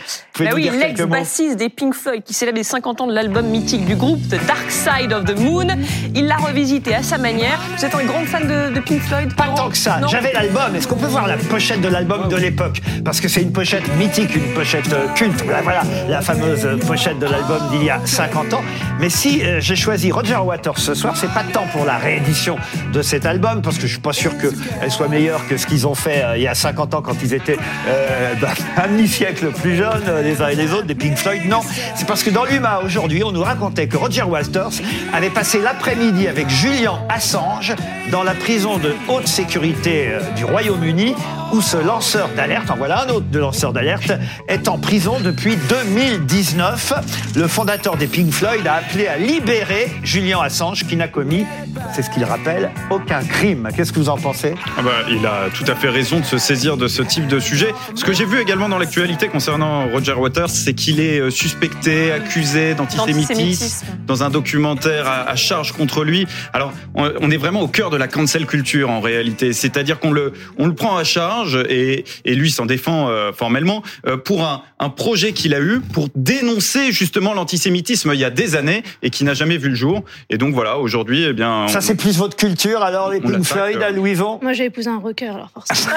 Bah 0.44 0.50
oui, 0.54 0.70
l'ex-bassiste 0.72 1.56
des 1.56 1.69
Pink 1.69 1.94
Floyd 1.94 2.22
qui 2.25 2.34
célèbre 2.34 2.58
les 2.58 2.64
50 2.64 3.02
ans 3.02 3.06
de 3.06 3.12
l'album 3.12 3.46
mythique 3.46 3.84
du 3.84 3.94
groupe 3.94 4.20
The 4.28 4.38
Dark 4.46 4.70
Side 4.70 5.12
of 5.12 5.25
the 5.25 5.38
Moon. 5.38 5.66
Il 6.14 6.26
l'a 6.26 6.37
revisité 6.37 6.94
à 6.94 7.02
sa 7.02 7.19
manière. 7.19 7.60
Vous 7.76 7.84
êtes 7.84 7.94
un 7.94 8.04
grand 8.04 8.25
fan 8.25 8.46
de, 8.46 8.75
de 8.75 8.81
Pink 8.81 9.00
Floyd 9.02 9.34
Pas 9.34 9.48
tant 9.54 9.69
que 9.69 9.76
ça. 9.76 10.00
J'avais 10.08 10.32
l'album. 10.32 10.75
Est-ce 10.75 10.88
qu'on 10.88 10.96
peut 10.96 11.06
voir 11.06 11.26
la 11.26 11.37
pochette 11.37 11.81
de 11.81 11.88
l'album 11.88 12.28
de 12.28 12.37
l'époque? 12.37 12.81
Parce 13.04 13.20
que 13.20 13.28
c'est 13.28 13.42
une 13.42 13.52
pochette 13.52 13.84
mythique, 13.96 14.34
une 14.34 14.54
pochette 14.54 14.92
euh, 14.92 15.06
culte. 15.14 15.42
Voilà, 15.44 15.62
voilà, 15.62 15.82
la 16.08 16.20
fameuse 16.20 16.64
euh, 16.64 16.76
pochette 16.76 17.19
de 17.19 17.26
l'album 17.26 17.60
d'il 17.70 17.84
y 17.84 17.90
a 17.90 18.00
50 18.04 18.54
ans. 18.54 18.62
Mais 19.00 19.08
si 19.08 19.42
euh, 19.42 19.60
j'ai 19.60 19.76
choisi 19.76 20.12
Roger 20.12 20.37
Waters 20.37 20.78
ce 20.78 20.92
soir, 20.94 21.16
c'est 21.16 21.32
pas 21.32 21.42
tant 21.42 21.66
pour 21.72 21.87
la 21.87 21.96
réédition 21.96 22.58
de 22.92 23.00
cet 23.00 23.25
album, 23.25 23.62
parce 23.62 23.76
que 23.76 23.87
je 23.87 23.92
suis 23.92 24.00
pas 24.00 24.12
sûr 24.12 24.32
qu'elle 24.37 24.90
soit 24.90 25.08
meilleure 25.08 25.46
que 25.48 25.56
ce 25.56 25.66
qu'ils 25.66 25.87
ont 25.87 25.94
fait 25.94 26.22
euh, 26.22 26.37
il 26.37 26.42
y 26.42 26.48
a 26.48 26.54
50 26.54 26.94
ans 26.94 27.00
quand 27.00 27.16
ils 27.22 27.32
étaient 27.32 27.56
euh, 27.88 28.34
bah, 28.40 28.48
un 28.76 28.88
demi-siècle 28.88 29.52
plus 29.52 29.76
jeunes, 29.76 30.04
les 30.31 30.43
uns 30.43 30.49
et 30.49 30.55
les 30.55 30.73
autres, 30.73 30.87
des 30.87 30.94
Pink 30.94 31.17
Floyd. 31.17 31.43
Non, 31.47 31.61
c'est 31.97 32.06
parce 32.06 32.23
que 32.23 32.31
dans 32.31 32.44
l'UMA 32.44 32.82
aujourd'hui, 32.85 33.25
on 33.25 33.32
nous 33.32 33.43
racontait 33.43 33.88
que 33.88 33.97
Roger 33.97 34.23
Waters 34.23 34.71
avait 35.12 35.31
passé 35.31 35.61
l'après-midi 35.61 36.29
avec 36.29 36.49
Julian 36.49 37.05
Assange 37.09 37.75
dans 38.12 38.23
la 38.23 38.35
prison 38.35 38.79
de 38.79 38.94
haute 39.09 39.27
sécurité 39.27 40.09
euh, 40.09 40.21
du 40.37 40.44
Royaume-Uni, 40.44 41.15
où 41.53 41.61
ce 41.61 41.77
lanceur 41.77 42.29
d'alerte, 42.37 42.71
en 42.71 42.77
voilà 42.77 43.05
un 43.05 43.09
autre 43.09 43.27
de 43.31 43.38
lanceur 43.38 43.73
d'alerte, 43.73 44.12
est 44.47 44.69
en 44.69 44.79
prison 44.79 45.19
depuis 45.21 45.56
2019. 45.69 46.93
Le 47.37 47.49
fondateur 47.49 47.97
des 47.97 48.06
Pink 48.06 48.31
Floyd 48.31 48.67
a 48.67 48.75
appelé 48.75 49.06
à 49.06 49.17
libérer 49.17 49.91
Julian 50.03 50.41
Assange, 50.41 50.87
qui 50.87 50.97
n'a 50.97 51.09
commis, 51.09 51.44
c'est 51.93 52.03
ce 52.03 52.11
qu'il 52.11 52.25
rappelle, 52.25 52.71
aucun 52.91 53.23
crime. 53.23 53.69
Qu'est-ce 53.76 53.93
que 53.93 53.99
vous 53.99 54.09
en 54.09 54.17
pensez? 54.17 54.55
Ah 54.79 54.83
bah, 54.83 54.91
il 55.09 55.26
a 55.26 55.50
tout 55.53 55.65
à 55.67 55.75
fait 55.75 55.88
raison 55.88 56.21
de 56.21 56.25
se 56.25 56.38
saisir 56.38 56.76
de 56.76 56.87
ce 56.87 57.03
type 57.03 57.26
de 57.26 57.41
sujet. 57.41 57.73
Ce 57.94 58.05
que 58.05 58.12
j'ai 58.12 58.25
vu 58.25 58.41
également 58.41 58.69
dans 58.69 58.79
l'actualité 58.79 59.29
concernant 59.29 59.88
Roger 59.88 60.15
Waters, 60.20 60.50
c'est 60.50 60.75
qu'il 60.75 61.00
est 61.00 61.19
euh, 61.20 61.31
suspecté, 61.31 62.12
accusé 62.12 62.75
d'antisémitisme 62.75 63.87
dans 64.06 64.22
un 64.22 64.31
documentaire 64.31 65.06
à, 65.08 65.28
à 65.28 65.37
charge 65.37 65.72
contre 65.72 66.05
lui. 66.05 66.26
Alors, 66.52 66.72
on, 66.94 67.11
on 67.20 67.31
est 67.31 67.37
vraiment 67.37 67.61
au 67.62 67.69
cœur 67.69 67.90
de 67.90 67.96
la 67.96 68.08
cancel 68.08 68.46
culture 68.46 68.90
en 68.90 69.00
réalité. 69.00 69.52
C'est-à-dire 69.52 69.99
qu'on 70.00 70.12
le, 70.12 70.33
on 70.59 70.66
le 70.66 70.75
prend 70.75 70.97
à 70.97 71.04
charge 71.04 71.56
et, 71.68 72.04
et 72.25 72.35
lui 72.35 72.50
s'en 72.50 72.66
défend 72.66 73.09
euh, 73.09 73.33
formellement 73.33 73.83
euh, 74.06 74.16
pour 74.16 74.45
un, 74.45 74.62
un 74.78 74.88
projet 74.90 75.33
qu'il 75.33 75.54
a 75.54 75.61
eu 75.61 75.80
pour 75.80 76.09
dénoncer 76.14 76.92
justement 76.92 77.35
l'antisémitisme 77.35 78.11
il 78.14 78.21
y 78.21 78.25
a 78.25 78.30
des 78.30 78.56
années 78.56 78.83
et 79.02 79.11
qui 79.11 79.25
n'a 79.25 79.35
jamais 79.35 79.56
vu 79.56 79.68
le 79.68 79.75
jour. 79.75 80.04
Et 80.30 80.38
donc 80.38 80.54
voilà, 80.54 80.78
aujourd'hui, 80.78 81.25
eh 81.28 81.33
bien, 81.33 81.66
Ça, 81.68 81.80
c'est 81.80 81.95
plus 81.95 82.16
votre 82.18 82.37
culture, 82.37 82.83
alors, 82.83 83.11
les 83.11 83.21
Pink 83.21 83.45
Floyd, 83.45 83.83
à 83.83 83.87
euh. 83.87 83.90
Louison 83.92 84.38
Moi, 84.42 84.52
j'ai 84.52 84.66
épousé 84.66 84.88
un 84.88 84.99
rocker, 84.99 85.28
alors 85.28 85.50
forcément. 85.52 85.97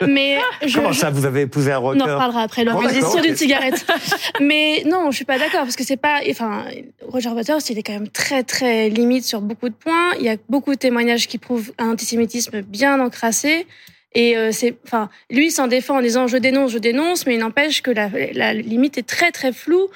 Mais 0.08 0.38
je, 0.66 0.74
Comment 0.74 0.92
je- 0.92 0.98
ça, 1.00 1.10
vous 1.10 1.24
avez 1.24 1.42
épousé 1.42 1.72
un 1.72 1.78
On 1.78 1.84
en 1.86 1.88
rocker 1.90 2.02
reparlera 2.12 2.40
après 2.42 2.64
le 2.64 2.72
Bon, 2.72 2.80
ok. 3.32 3.38
cigarette. 3.38 3.86
Mais 4.40 4.82
non, 4.86 5.10
je 5.10 5.16
suis 5.16 5.24
pas 5.24 5.38
d'accord 5.38 5.62
parce 5.62 5.76
que 5.76 5.84
c'est 5.84 5.96
pas. 5.96 6.20
Enfin, 6.28 6.64
Roger 7.02 7.30
Waters, 7.30 7.60
il 7.70 7.78
est 7.78 7.82
quand 7.82 7.92
même 7.92 8.08
très 8.08 8.42
très 8.42 8.88
limite 8.88 9.24
sur 9.24 9.40
beaucoup 9.40 9.68
de 9.68 9.74
points. 9.74 10.12
Il 10.18 10.24
y 10.24 10.28
a 10.28 10.36
beaucoup 10.48 10.72
de 10.72 10.78
témoignages 10.78 11.28
qui 11.28 11.38
prouvent 11.38 11.72
un 11.78 11.90
antisémitisme 11.90 12.62
bien 12.62 13.00
encrassé. 13.00 13.66
Et 14.12 14.36
euh, 14.36 14.50
c'est, 14.52 14.76
enfin, 14.84 15.08
lui 15.30 15.50
s'en 15.50 15.68
défend 15.68 15.98
en 15.98 16.02
disant 16.02 16.26
je 16.26 16.36
dénonce, 16.36 16.72
je 16.72 16.78
dénonce, 16.78 17.26
mais 17.26 17.34
il 17.34 17.38
n'empêche 17.38 17.80
que 17.80 17.90
la, 17.90 18.10
la 18.32 18.54
limite 18.54 18.98
est 18.98 19.06
très 19.06 19.30
très 19.30 19.52
floue 19.52 19.88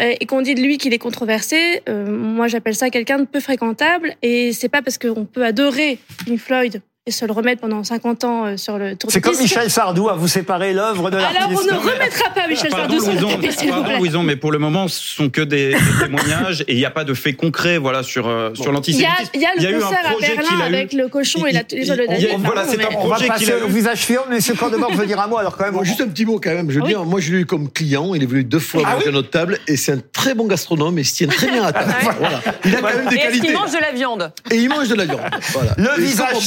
euh, 0.00 0.14
et 0.20 0.26
qu'on 0.26 0.42
dit 0.42 0.54
de 0.54 0.60
lui 0.60 0.78
qu'il 0.78 0.92
est 0.92 0.98
controversé. 0.98 1.82
Euh, 1.88 2.04
moi, 2.06 2.48
j'appelle 2.48 2.74
ça 2.74 2.90
quelqu'un 2.90 3.18
de 3.18 3.24
peu 3.24 3.40
fréquentable. 3.40 4.14
Et 4.22 4.52
c'est 4.52 4.68
pas 4.68 4.82
parce 4.82 4.98
qu'on 4.98 5.24
peut 5.24 5.44
adorer 5.44 5.98
Pink 6.26 6.38
Floyd 6.38 6.82
et 7.08 7.12
se 7.12 7.24
le 7.24 7.32
remettre 7.32 7.60
pendant 7.60 7.84
50 7.84 8.24
ans 8.24 8.46
euh, 8.46 8.56
sur 8.56 8.78
le 8.78 8.96
tour 8.96 9.12
C'est 9.12 9.20
de 9.20 9.24
comme 9.24 9.32
disque. 9.34 9.42
Michel 9.54 9.70
Sardou 9.70 10.08
à 10.08 10.14
vous 10.14 10.26
séparer 10.26 10.72
l'œuvre 10.72 11.08
de 11.08 11.16
l'artiste. 11.18 11.40
Alors, 11.46 11.60
on 11.62 11.64
ne 11.64 11.78
remettra 11.92 12.30
pas 12.34 12.48
Michel 12.48 12.68
Pardon, 12.72 12.98
Sardou 12.98 13.00
sur 13.28 13.38
le 13.40 13.50
s'il 13.52 13.70
vous 13.72 13.80
pardon. 13.82 13.98
Louison, 13.98 14.22
mais 14.24 14.34
pour 14.34 14.50
le 14.50 14.58
moment, 14.58 14.88
ce 14.88 15.14
sont 15.14 15.30
que 15.30 15.40
des, 15.42 15.70
des 15.74 15.76
témoignages 16.02 16.62
et 16.62 16.72
il 16.72 16.78
n'y 16.78 16.84
a 16.84 16.90
pas 16.90 17.04
de 17.04 17.14
faits 17.14 17.36
concrets, 17.36 17.78
voilà, 17.78 18.02
sur 18.02 18.26
euh, 18.26 18.50
sur 18.54 18.64
Il 18.64 18.66
y 18.66 18.68
a, 18.70 18.72
l'antisémitisme. 18.72 19.30
il 19.34 19.40
y 19.40 19.46
a 19.46 19.54
le 19.54 19.62
eu 19.70 19.76
un 19.76 19.80
concert 19.86 19.98
à 20.04 20.20
Berlin 20.20 20.48
a 20.50 20.68
eu. 20.68 20.74
avec 20.74 20.92
le 20.94 21.06
cochon 21.06 21.46
et 21.46 21.52
la, 21.52 21.62
il 21.70 21.84
y 21.84 21.90
a- 21.92 21.96
nazis. 22.08 22.28
voilà, 22.38 22.64
c'est 22.64 22.74
un 22.74 22.88
mais- 22.90 22.96
On 22.96 23.06
va 23.06 23.14
projet 23.14 23.24
qu'il 23.24 23.32
passer 23.32 23.52
a 23.52 23.58
eu. 23.58 23.62
au 23.62 23.68
visage 23.68 23.98
suivant, 24.02 24.22
mais 24.28 24.34
Monsieur 24.36 24.54
Cordemort 24.54 24.90
veut 24.92 25.06
dire 25.06 25.20
un 25.20 25.28
mot, 25.28 25.38
alors 25.38 25.56
quand 25.56 25.64
même. 25.64 25.74
Bon, 25.74 25.84
juste 25.84 26.00
un 26.00 26.08
petit 26.08 26.24
mot 26.24 26.40
quand 26.42 26.50
même. 26.52 26.72
Je 26.72 26.80
veux 26.80 26.86
dire, 26.88 27.04
moi 27.04 27.20
je 27.20 27.30
l'ai 27.32 27.38
eu 27.42 27.46
comme 27.46 27.70
client. 27.70 28.16
Il 28.16 28.22
est 28.24 28.26
venu 28.26 28.42
deux 28.42 28.58
fois 28.58 28.82
Ah 28.84 28.94
manger 28.94 29.08
à 29.10 29.12
notre 29.12 29.30
table 29.30 29.58
et 29.68 29.76
c'est 29.76 29.92
un 29.92 30.00
très 30.12 30.34
bon 30.34 30.46
gastronome 30.48 30.98
et 30.98 31.02
il 31.02 31.04
se 31.04 31.14
tient 31.14 31.28
très 31.28 31.52
bien 31.52 31.62
à 31.64 31.72
table. 31.72 31.94
Il 32.64 32.74
a 32.74 32.80
quand 32.80 32.88
même 32.88 33.08
des 33.10 33.14
Et 33.14 33.18
qualités. 33.20 33.46
qu'il 33.46 33.54
mange 33.56 33.70
de 33.70 33.78
la 33.78 33.92
viande 33.92 34.32
Et 34.50 34.56
il 34.56 34.68
mange 34.68 34.88
de 34.88 34.94
la 34.96 35.04
viande. 35.04 35.20
Le 35.76 35.84
Et 35.84 35.88
il 35.98 36.02
visage 36.04 36.32
s'en 36.34 36.40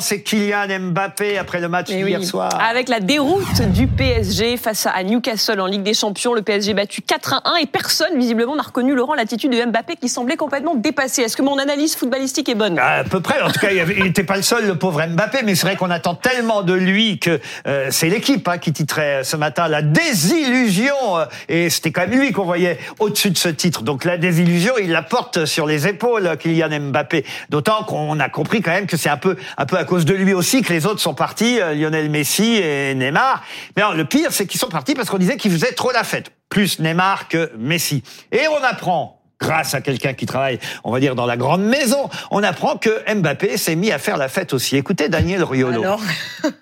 c'est 0.00 0.22
Kylian 0.22 0.66
Mbappé 0.90 1.38
après 1.38 1.60
le 1.60 1.68
match 1.68 1.88
Mais 1.90 2.00
hier 2.00 2.20
oui. 2.20 2.26
soir. 2.26 2.50
Avec 2.60 2.88
la 2.88 3.00
déroute 3.00 3.60
du 3.72 3.86
PSG 3.86 4.56
face 4.56 4.86
à 4.86 5.02
Newcastle 5.02 5.60
en 5.60 5.66
Ligue 5.66 5.82
des 5.82 5.94
Champions, 5.94 6.34
le 6.34 6.42
PSG 6.42 6.74
battu 6.74 7.02
4 7.02 7.34
à 7.34 7.50
1 7.52 7.56
et 7.56 7.66
personne 7.66 8.18
visiblement 8.18 8.56
n'a 8.56 8.62
reconnu 8.62 8.94
Laurent 8.94 9.14
l'attitude 9.14 9.50
de 9.52 9.64
Mbappé 9.64 9.96
qui 9.96 10.08
semblait 10.08 10.36
complètement 10.36 10.74
dépassé. 10.74 11.22
Est-ce 11.22 11.36
que 11.36 11.42
mon 11.42 11.58
analyse 11.58 11.94
footballistique 11.96 12.48
est 12.48 12.54
bonne 12.54 12.78
À 12.78 13.04
peu 13.04 13.20
près. 13.20 13.40
En 13.42 13.50
tout 13.50 13.60
cas, 13.60 13.68
il 13.70 14.02
n'était 14.04 14.24
pas 14.24 14.36
le 14.36 14.42
seul, 14.42 14.66
le 14.66 14.76
pauvre 14.76 15.02
Mbappé, 15.06 15.38
mais 15.44 15.54
c'est 15.54 15.66
vrai 15.66 15.76
qu'on 15.76 15.90
attend 15.90 16.14
tellement 16.14 16.62
de 16.62 16.72
lui 16.74 17.18
que 17.18 17.40
euh, 17.66 17.88
c'est 17.90 18.08
l'équipe 18.08 18.46
hein, 18.48 18.58
qui 18.58 18.72
titrait 18.72 19.22
ce 19.24 19.36
matin 19.36 19.68
la 19.68 19.82
désillusion. 19.82 20.94
euh, 21.18 21.24
Et 21.48 21.70
c'était 21.70 21.90
quand 21.92 22.06
même 22.06 22.18
lui 22.18 22.32
qu'on 22.32 22.44
voyait 22.44 22.78
au-dessus 22.98 23.30
de 23.30 23.38
ce 23.38 23.48
titre. 23.48 23.82
Donc 23.82 24.04
la 24.04 24.16
désillusion, 24.16 24.74
il 24.80 24.90
la 24.90 25.02
porte 25.02 25.44
sur 25.44 25.66
les 25.66 25.86
épaules, 25.86 26.36
Kylian 26.38 26.68
Mbappé. 26.80 27.24
D'autant 27.48 27.84
qu'on 27.84 28.18
a 28.20 28.28
compris 28.28 28.60
quand 28.62 28.70
même 28.70 28.86
que 28.86 28.96
c'est 28.96 29.08
un 29.08 29.16
peu, 29.16 29.36
un 29.56 29.66
peu 29.66 29.76
à 29.76 29.84
cause 29.90 30.04
de 30.04 30.14
lui 30.14 30.32
aussi 30.34 30.62
que 30.62 30.72
les 30.72 30.86
autres 30.86 31.00
sont 31.00 31.14
partis, 31.14 31.60
euh, 31.60 31.74
Lionel 31.74 32.08
Messi 32.10 32.54
et 32.56 32.94
Neymar. 32.94 33.42
Mais 33.76 33.82
alors, 33.82 33.94
le 33.96 34.04
pire, 34.04 34.30
c'est 34.30 34.46
qu'ils 34.46 34.60
sont 34.60 34.68
partis 34.68 34.94
parce 34.94 35.10
qu'on 35.10 35.18
disait 35.18 35.36
qu'ils 35.36 35.50
faisaient 35.50 35.72
trop 35.72 35.90
la 35.90 36.04
fête. 36.04 36.30
Plus 36.48 36.78
Neymar 36.78 37.26
que 37.26 37.50
Messi. 37.58 38.04
Et 38.30 38.42
on 38.48 38.62
apprend 38.64 39.20
grâce 39.40 39.74
à 39.74 39.80
quelqu'un 39.80 40.12
qui 40.12 40.26
travaille, 40.26 40.60
on 40.84 40.92
va 40.92 41.00
dire, 41.00 41.14
dans 41.16 41.26
la 41.26 41.36
grande 41.36 41.62
maison, 41.62 42.08
on 42.30 42.42
apprend 42.44 42.76
que 42.76 42.90
Mbappé 43.12 43.56
s'est 43.56 43.74
mis 43.74 43.90
à 43.90 43.98
faire 43.98 44.16
la 44.16 44.28
fête 44.28 44.52
aussi. 44.52 44.76
Écoutez 44.76 45.08
Daniel 45.08 45.42
Riolo. 45.42 45.80
Alors, 45.82 46.00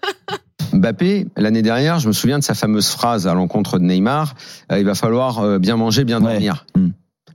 Mbappé, 0.72 1.26
l'année 1.36 1.62
dernière, 1.62 1.98
je 1.98 2.08
me 2.08 2.12
souviens 2.12 2.38
de 2.38 2.44
sa 2.44 2.54
fameuse 2.54 2.88
phrase 2.88 3.26
à 3.26 3.34
l'encontre 3.34 3.78
de 3.78 3.84
Neymar, 3.84 4.34
euh, 4.72 4.78
il 4.78 4.84
va 4.86 4.94
falloir 4.94 5.40
euh, 5.40 5.58
bien 5.58 5.76
manger, 5.76 6.04
bien 6.04 6.22
Ouais. 6.22 6.32
dormir. 6.32 6.64
Hmm. 6.76 6.88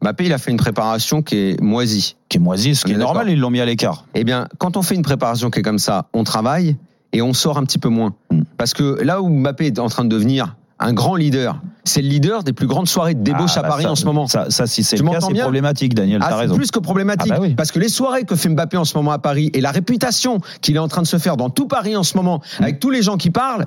Mbappé, 0.03 0.25
il 0.25 0.33
a 0.33 0.37
fait 0.37 0.51
une 0.51 0.57
préparation 0.57 1.21
qui 1.21 1.37
est 1.37 1.61
moisie. 1.61 2.15
Qui 2.29 2.37
est 2.37 2.39
moisi, 2.41 2.75
ce 2.75 2.83
qui 2.85 2.91
est 2.91 2.95
est 2.95 2.97
normal, 2.97 3.29
ils 3.29 3.39
l'ont 3.39 3.49
mis 3.49 3.61
à 3.61 3.65
l'écart. 3.65 4.05
Eh 4.15 4.23
bien, 4.23 4.47
quand 4.57 4.75
on 4.77 4.81
fait 4.81 4.95
une 4.95 5.01
préparation 5.01 5.49
qui 5.49 5.59
est 5.59 5.63
comme 5.63 5.79
ça, 5.79 6.07
on 6.13 6.23
travaille 6.23 6.75
et 7.13 7.21
on 7.21 7.33
sort 7.33 7.57
un 7.57 7.63
petit 7.63 7.77
peu 7.79 7.89
moins. 7.89 8.13
Hmm. 8.31 8.41
Parce 8.57 8.73
que 8.73 9.01
là 9.01 9.21
où 9.21 9.29
Mbappé 9.29 9.67
est 9.67 9.79
en 9.79 9.87
train 9.87 10.03
de 10.03 10.09
devenir 10.09 10.55
un 10.79 10.91
grand 10.91 11.15
leader, 11.15 11.61
c'est 11.85 12.01
le 12.01 12.09
leader 12.09 12.43
des 12.43 12.51
plus 12.51 12.67
grandes 12.67 12.89
soirées 12.89 13.13
de 13.13 13.21
débauche 13.23 13.51
Ah, 13.55 13.59
à 13.59 13.61
bah, 13.61 13.67
Paris 13.69 13.83
ça- 13.83 13.91
en 13.91 13.95
ce 13.95 14.03
moment. 14.05 14.27
Ça, 14.27 14.47
ça 14.49 14.67
si 14.67 14.83
c'est 14.83 14.97
le 14.97 15.03
cas, 15.09 15.21
c'est 15.21 15.33
problématique, 15.39 15.93
Daniel, 15.93 16.19
Ah, 16.21 16.25
t'as 16.29 16.35
c'est 16.35 16.41
raison. 16.41 16.55
plus 16.55 16.71
que 16.71 16.79
problématique. 16.79 17.31
Ah 17.33 17.35
bah 17.39 17.41
oui. 17.41 17.53
Parce 17.55 17.71
que 17.71 17.79
les 17.79 17.87
soirées 17.87 18.23
que 18.25 18.35
fait 18.35 18.49
Mbappé 18.49 18.75
en 18.75 18.83
ce 18.83 18.97
moment 18.97 19.11
à 19.11 19.19
Paris 19.19 19.51
et 19.53 19.61
la 19.61 19.71
réputation 19.71 20.39
qu'il 20.61 20.75
est 20.75 20.79
en 20.79 20.89
train 20.89 21.01
de 21.03 21.07
se 21.07 21.17
faire 21.17 21.37
dans 21.37 21.49
tout 21.49 21.67
Paris 21.67 21.95
en 21.95 22.03
ce 22.03 22.17
moment, 22.17 22.41
Hmm. 22.59 22.63
avec 22.63 22.79
tous 22.81 22.89
les 22.89 23.01
gens 23.03 23.15
qui 23.15 23.29
parlent, 23.29 23.65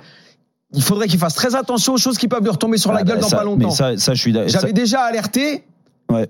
il 0.75 0.83
faudrait 0.83 1.07
qu'il 1.07 1.19
fasse 1.21 1.35
très 1.35 1.55
attention 1.55 1.95
aux 1.95 1.99
choses 1.99 2.19
qui 2.19 2.29
peuvent 2.29 2.43
lui 2.43 2.51
retomber 2.51 2.77
sur 2.77 2.93
la 2.93 2.99
Ah, 3.01 3.05
gueule 3.05 3.17
bah, 3.17 3.23
dans 3.23 3.29
ça- 3.29 3.37
pas 3.39 3.45
longtemps. 3.45 3.69
Mais 3.69 3.75
ça, 3.75 3.97
ça, 3.97 4.13
je 4.13 4.21
suis 4.21 4.33
d'accord. 4.33 4.51
J'avais 4.51 4.75
déjà 4.75 5.01
alerté. 5.01 5.65
Ouais. 6.11 6.29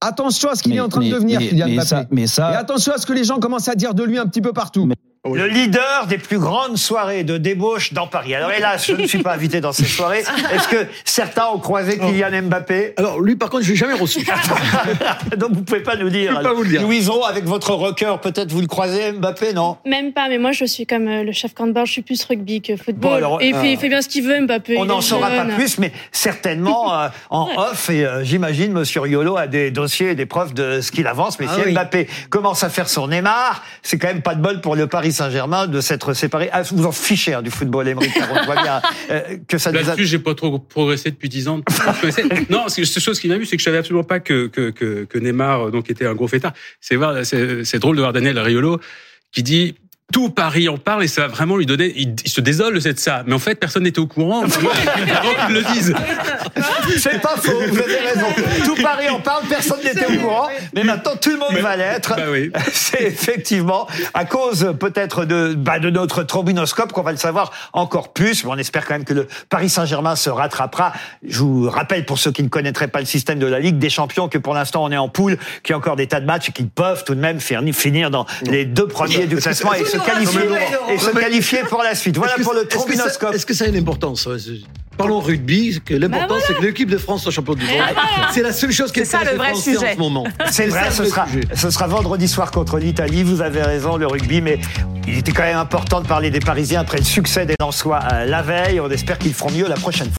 Attention 0.00 0.50
à 0.50 0.54
ce 0.54 0.62
qu'il 0.62 0.74
est 0.76 0.80
en 0.80 0.88
train 0.88 1.00
mais- 1.00 1.08
de 1.10 1.14
devenir, 1.14 1.40
mais- 1.40 1.48
Kylian 1.48 1.66
mais 1.66 1.74
Mbappé. 1.74 1.88
ça- 1.88 2.04
mais 2.10 2.26
ça- 2.26 2.52
Et 2.52 2.56
attention 2.56 2.92
à 2.92 2.98
ce 2.98 3.06
que 3.06 3.12
les 3.14 3.24
gens 3.24 3.38
commencent 3.38 3.68
à 3.68 3.74
dire 3.74 3.94
de 3.94 4.04
lui 4.04 4.18
un 4.18 4.26
petit 4.26 4.42
peu 4.42 4.52
partout. 4.52 4.88
Le 5.34 5.46
leader 5.46 6.06
des 6.08 6.18
plus 6.18 6.38
grandes 6.38 6.76
soirées 6.76 7.24
de 7.24 7.38
débauche 7.38 7.92
dans 7.92 8.06
Paris. 8.06 8.34
Alors 8.34 8.52
hélas, 8.52 8.86
je 8.86 8.92
ne 8.92 9.06
suis 9.06 9.22
pas 9.22 9.34
invité 9.34 9.60
dans 9.60 9.72
ces 9.72 9.84
soirées. 9.84 10.24
Est-ce 10.52 10.68
que 10.68 10.86
certains 11.04 11.46
ont 11.46 11.58
croisé 11.58 11.98
Kylian 11.98 12.42
Mbappé 12.42 12.94
Alors 12.96 13.20
lui, 13.20 13.36
par 13.36 13.50
contre, 13.50 13.64
je 13.64 13.70
l'ai 13.70 13.76
jamais 13.76 13.94
reçu. 13.94 14.26
Donc 15.36 15.52
vous 15.52 15.62
pouvez 15.62 15.82
pas 15.82 15.96
nous 15.96 16.08
dire. 16.10 16.32
Je 16.32 16.36
peux 16.36 16.42
pas 16.42 16.54
vous 16.54 16.62
le 16.62 16.68
dire. 16.68 16.82
Louison, 16.82 17.22
avec 17.22 17.44
votre 17.44 17.72
rocker, 17.72 18.14
peut-être 18.22 18.52
vous 18.52 18.60
le 18.60 18.66
croisez 18.66 19.12
Mbappé, 19.12 19.52
non? 19.52 19.76
Même 19.84 20.12
pas, 20.12 20.28
mais 20.28 20.38
moi 20.38 20.52
je 20.52 20.64
suis 20.64 20.86
comme 20.86 21.08
euh, 21.08 21.22
le 21.22 21.32
chef 21.32 21.54
Canberra, 21.54 21.84
je 21.84 21.92
suis 21.92 22.02
plus 22.02 22.22
rugby 22.24 22.60
que 22.60 22.76
football. 22.76 23.10
Bon, 23.10 23.16
alors, 23.16 23.42
et 23.42 23.52
puis 23.52 23.68
euh, 23.68 23.72
il 23.72 23.78
fait 23.78 23.88
bien 23.88 24.02
ce 24.02 24.08
qu'il 24.08 24.24
veut, 24.24 24.40
Mbappé. 24.40 24.76
On 24.78 24.84
il 24.84 24.88
n'en 24.88 25.00
saura 25.00 25.30
pas 25.30 25.44
plus, 25.44 25.78
mais 25.78 25.92
certainement 26.12 26.94
euh, 27.00 27.08
en 27.30 27.48
off. 27.56 27.90
Et 27.90 28.04
euh, 28.04 28.24
j'imagine 28.24 28.72
Monsieur 28.72 29.00
Riolo 29.00 29.36
a 29.36 29.46
des 29.46 29.70
dossiers 29.70 30.10
et 30.10 30.14
des 30.14 30.26
preuves 30.26 30.54
de 30.54 30.80
ce 30.80 30.90
qu'il 30.92 31.06
avance. 31.06 31.38
Mais 31.38 31.46
Ah 31.48 31.54
si 31.56 31.60
oui. 31.66 31.72
Mbappé 31.72 32.08
commence 32.30 32.62
à 32.64 32.68
faire 32.68 32.88
son 32.88 33.08
Neymar, 33.08 33.64
c'est 33.82 33.98
quand 33.98 34.08
même 34.08 34.22
pas 34.22 34.34
de 34.34 34.40
bol 34.42 34.60
pour 34.60 34.76
le 34.76 34.86
Paris 34.86 35.12
Saint-Germain 35.16 35.66
de 35.66 35.80
s'être 35.80 36.14
séparé. 36.14 36.48
Ah, 36.52 36.62
vous 36.62 36.86
en 36.86 36.92
fichez 36.92 37.34
hein, 37.34 37.42
du 37.42 37.50
football, 37.50 37.88
Émeric 37.88 38.12
Caron. 38.14 38.36
Je 38.40 38.46
vois 38.46 38.62
bien 38.62 38.82
euh, 39.10 39.38
que 39.48 39.58
ça 39.58 39.72
nous 39.72 39.78
a... 39.78 39.82
Là-dessus, 39.82 40.06
j'ai 40.06 40.18
pas 40.18 40.34
trop 40.34 40.58
progressé 40.58 41.10
depuis 41.10 41.28
10 41.28 41.48
ans. 41.48 41.60
Non, 42.50 42.68
c'est 42.68 42.84
cette 42.84 43.02
chose 43.02 43.18
qui 43.18 43.28
m'a 43.28 43.36
vu, 43.36 43.46
c'est 43.46 43.56
que 43.56 43.60
je 43.60 43.64
savais 43.64 43.78
absolument 43.78 44.04
pas 44.04 44.20
que, 44.20 44.46
que, 44.46 44.70
que, 44.70 45.04
que 45.04 45.18
Neymar 45.18 45.68
euh, 45.68 45.70
donc 45.70 45.90
était 45.90 46.06
un 46.06 46.14
gros 46.14 46.28
fêtard. 46.28 46.52
C'est 46.80 46.96
c'est 47.24 47.78
drôle 47.78 47.96
de 47.96 48.00
voir 48.00 48.12
Daniel 48.12 48.38
Riolo 48.38 48.80
qui 49.32 49.42
dit 49.42 49.74
tout 50.12 50.30
Paris 50.30 50.68
en 50.68 50.78
parle 50.78 51.04
et 51.04 51.08
ça 51.08 51.22
va 51.22 51.26
vraiment 51.28 51.56
lui 51.56 51.66
donner. 51.66 51.92
Il, 51.96 52.14
il 52.24 52.30
se 52.30 52.40
désole 52.40 52.74
de 52.74 52.80
cette 52.80 53.00
ça, 53.00 53.22
mais 53.26 53.34
en 53.34 53.38
fait 53.38 53.56
personne 53.56 53.82
n'était 53.82 53.98
au 53.98 54.06
courant. 54.06 54.42
avant 54.44 55.46
qu'ils 55.46 55.54
le 55.54 55.62
disent. 55.74 55.94
C'est 56.98 57.20
pas 57.20 57.36
faux, 57.36 57.58
vous 57.68 57.78
avez 57.78 57.98
raison. 57.98 58.26
Tout 58.64 58.80
Paris 58.82 59.08
en 59.10 59.20
parle, 59.20 59.44
personne 59.48 59.78
n'était 59.82 60.06
au 60.06 60.18
courant, 60.20 60.48
mais 60.74 60.84
maintenant 60.84 61.12
tout 61.20 61.30
le 61.30 61.38
monde 61.38 61.56
va 61.60 61.76
l'être. 61.76 62.14
Bah 62.16 62.22
oui. 62.30 62.50
C'est 62.72 63.02
effectivement 63.02 63.86
à 64.14 64.24
cause 64.24 64.74
peut-être 64.78 65.24
de, 65.24 65.54
bah, 65.54 65.78
de 65.80 65.90
notre 65.90 66.22
trombinoscope 66.22 66.92
qu'on 66.92 67.02
va 67.02 67.12
le 67.12 67.18
savoir 67.18 67.52
encore 67.72 68.12
plus, 68.12 68.44
mais 68.44 68.50
on 68.52 68.56
espère 68.58 68.86
quand 68.86 68.94
même 68.94 69.04
que 69.04 69.14
le 69.14 69.26
Paris 69.48 69.68
Saint-Germain 69.68 70.16
se 70.16 70.30
rattrapera. 70.30 70.92
Je 71.26 71.40
vous 71.40 71.68
rappelle 71.68 72.06
pour 72.06 72.18
ceux 72.18 72.30
qui 72.30 72.42
ne 72.42 72.48
connaîtraient 72.48 72.88
pas 72.88 73.00
le 73.00 73.06
système 73.06 73.38
de 73.38 73.46
la 73.46 73.58
Ligue 73.58 73.78
des 73.78 73.90
Champions 73.90 74.28
que 74.28 74.38
pour 74.38 74.54
l'instant 74.54 74.84
on 74.84 74.92
est 74.92 74.96
en 74.96 75.08
poule, 75.08 75.36
qu'il 75.62 75.72
y 75.72 75.74
a 75.74 75.78
encore 75.78 75.96
des 75.96 76.06
tas 76.06 76.20
de 76.20 76.26
matchs 76.26 76.50
et 76.50 76.52
qu'ils 76.52 76.68
peuvent 76.68 77.02
tout 77.04 77.14
de 77.14 77.20
même 77.20 77.40
faire- 77.40 77.62
finir 77.72 78.10
dans 78.10 78.26
les 78.42 78.64
deux 78.64 78.86
premiers 78.86 79.26
du 79.26 79.36
classement 79.36 79.74
et 79.74 79.84
se 79.98 80.06
qualifier, 80.06 80.40
et 80.92 80.98
se 80.98 81.10
qualifier 81.10 81.58
pour 81.68 81.82
la 81.82 81.94
suite. 81.94 82.16
Voilà 82.16 82.34
pour 82.42 82.52
le 82.54 82.60
ça- 82.60 82.64
est-ce 82.64 82.68
que 82.68 82.72
ça- 82.72 82.78
trombinoscope. 82.78 83.34
Est-ce 83.34 83.46
que 83.46 83.54
ça 83.54 83.64
a 83.64 83.68
une 83.68 83.76
importance 83.76 84.28
Parlons 84.96 85.20
rugby. 85.20 85.78
L'important, 85.90 86.26
Bah 86.36 86.40
c'est 86.46 86.54
que 86.54 86.62
l'équipe 86.62 86.88
de 86.88 86.96
France 86.96 87.22
soit 87.22 87.30
championne 87.32 87.56
du 87.56 87.66
monde. 87.66 87.82
C'est 88.32 88.40
la 88.40 88.52
seule 88.54 88.72
chose 88.72 88.90
qui 88.90 89.00
C'est 89.00 89.04
ça, 89.04 89.24
le 89.30 89.36
vrai 89.36 89.54
sujet. 89.54 89.76
en 89.76 89.94
ce 89.94 89.98
moment. 89.98 90.24
C'est 90.50 90.68
vrai, 90.68 90.90
ce 90.90 91.04
sera, 91.04 91.26
sujet. 91.26 91.42
ce 91.54 91.68
sera 91.68 91.86
vendredi 91.86 92.26
soir 92.26 92.50
contre 92.50 92.78
l'Italie. 92.78 93.22
Vous 93.22 93.42
avez 93.42 93.60
raison, 93.60 93.98
le 93.98 94.06
rugby, 94.06 94.40
mais 94.40 94.58
il 95.06 95.18
était 95.18 95.32
quand 95.32 95.42
même 95.42 95.58
important 95.58 96.00
de 96.00 96.06
parler 96.06 96.30
des 96.30 96.40
Parisiens 96.40 96.80
après 96.80 96.96
le 96.96 97.04
succès 97.04 97.44
des 97.44 97.56
Lensois 97.60 98.00
euh, 98.10 98.24
la 98.24 98.40
veille. 98.40 98.80
On 98.80 98.88
espère 98.88 99.18
qu'ils 99.18 99.34
feront 99.34 99.50
mieux 99.50 99.68
la 99.68 99.74
prochaine 99.76 100.10
fois. 100.10 100.14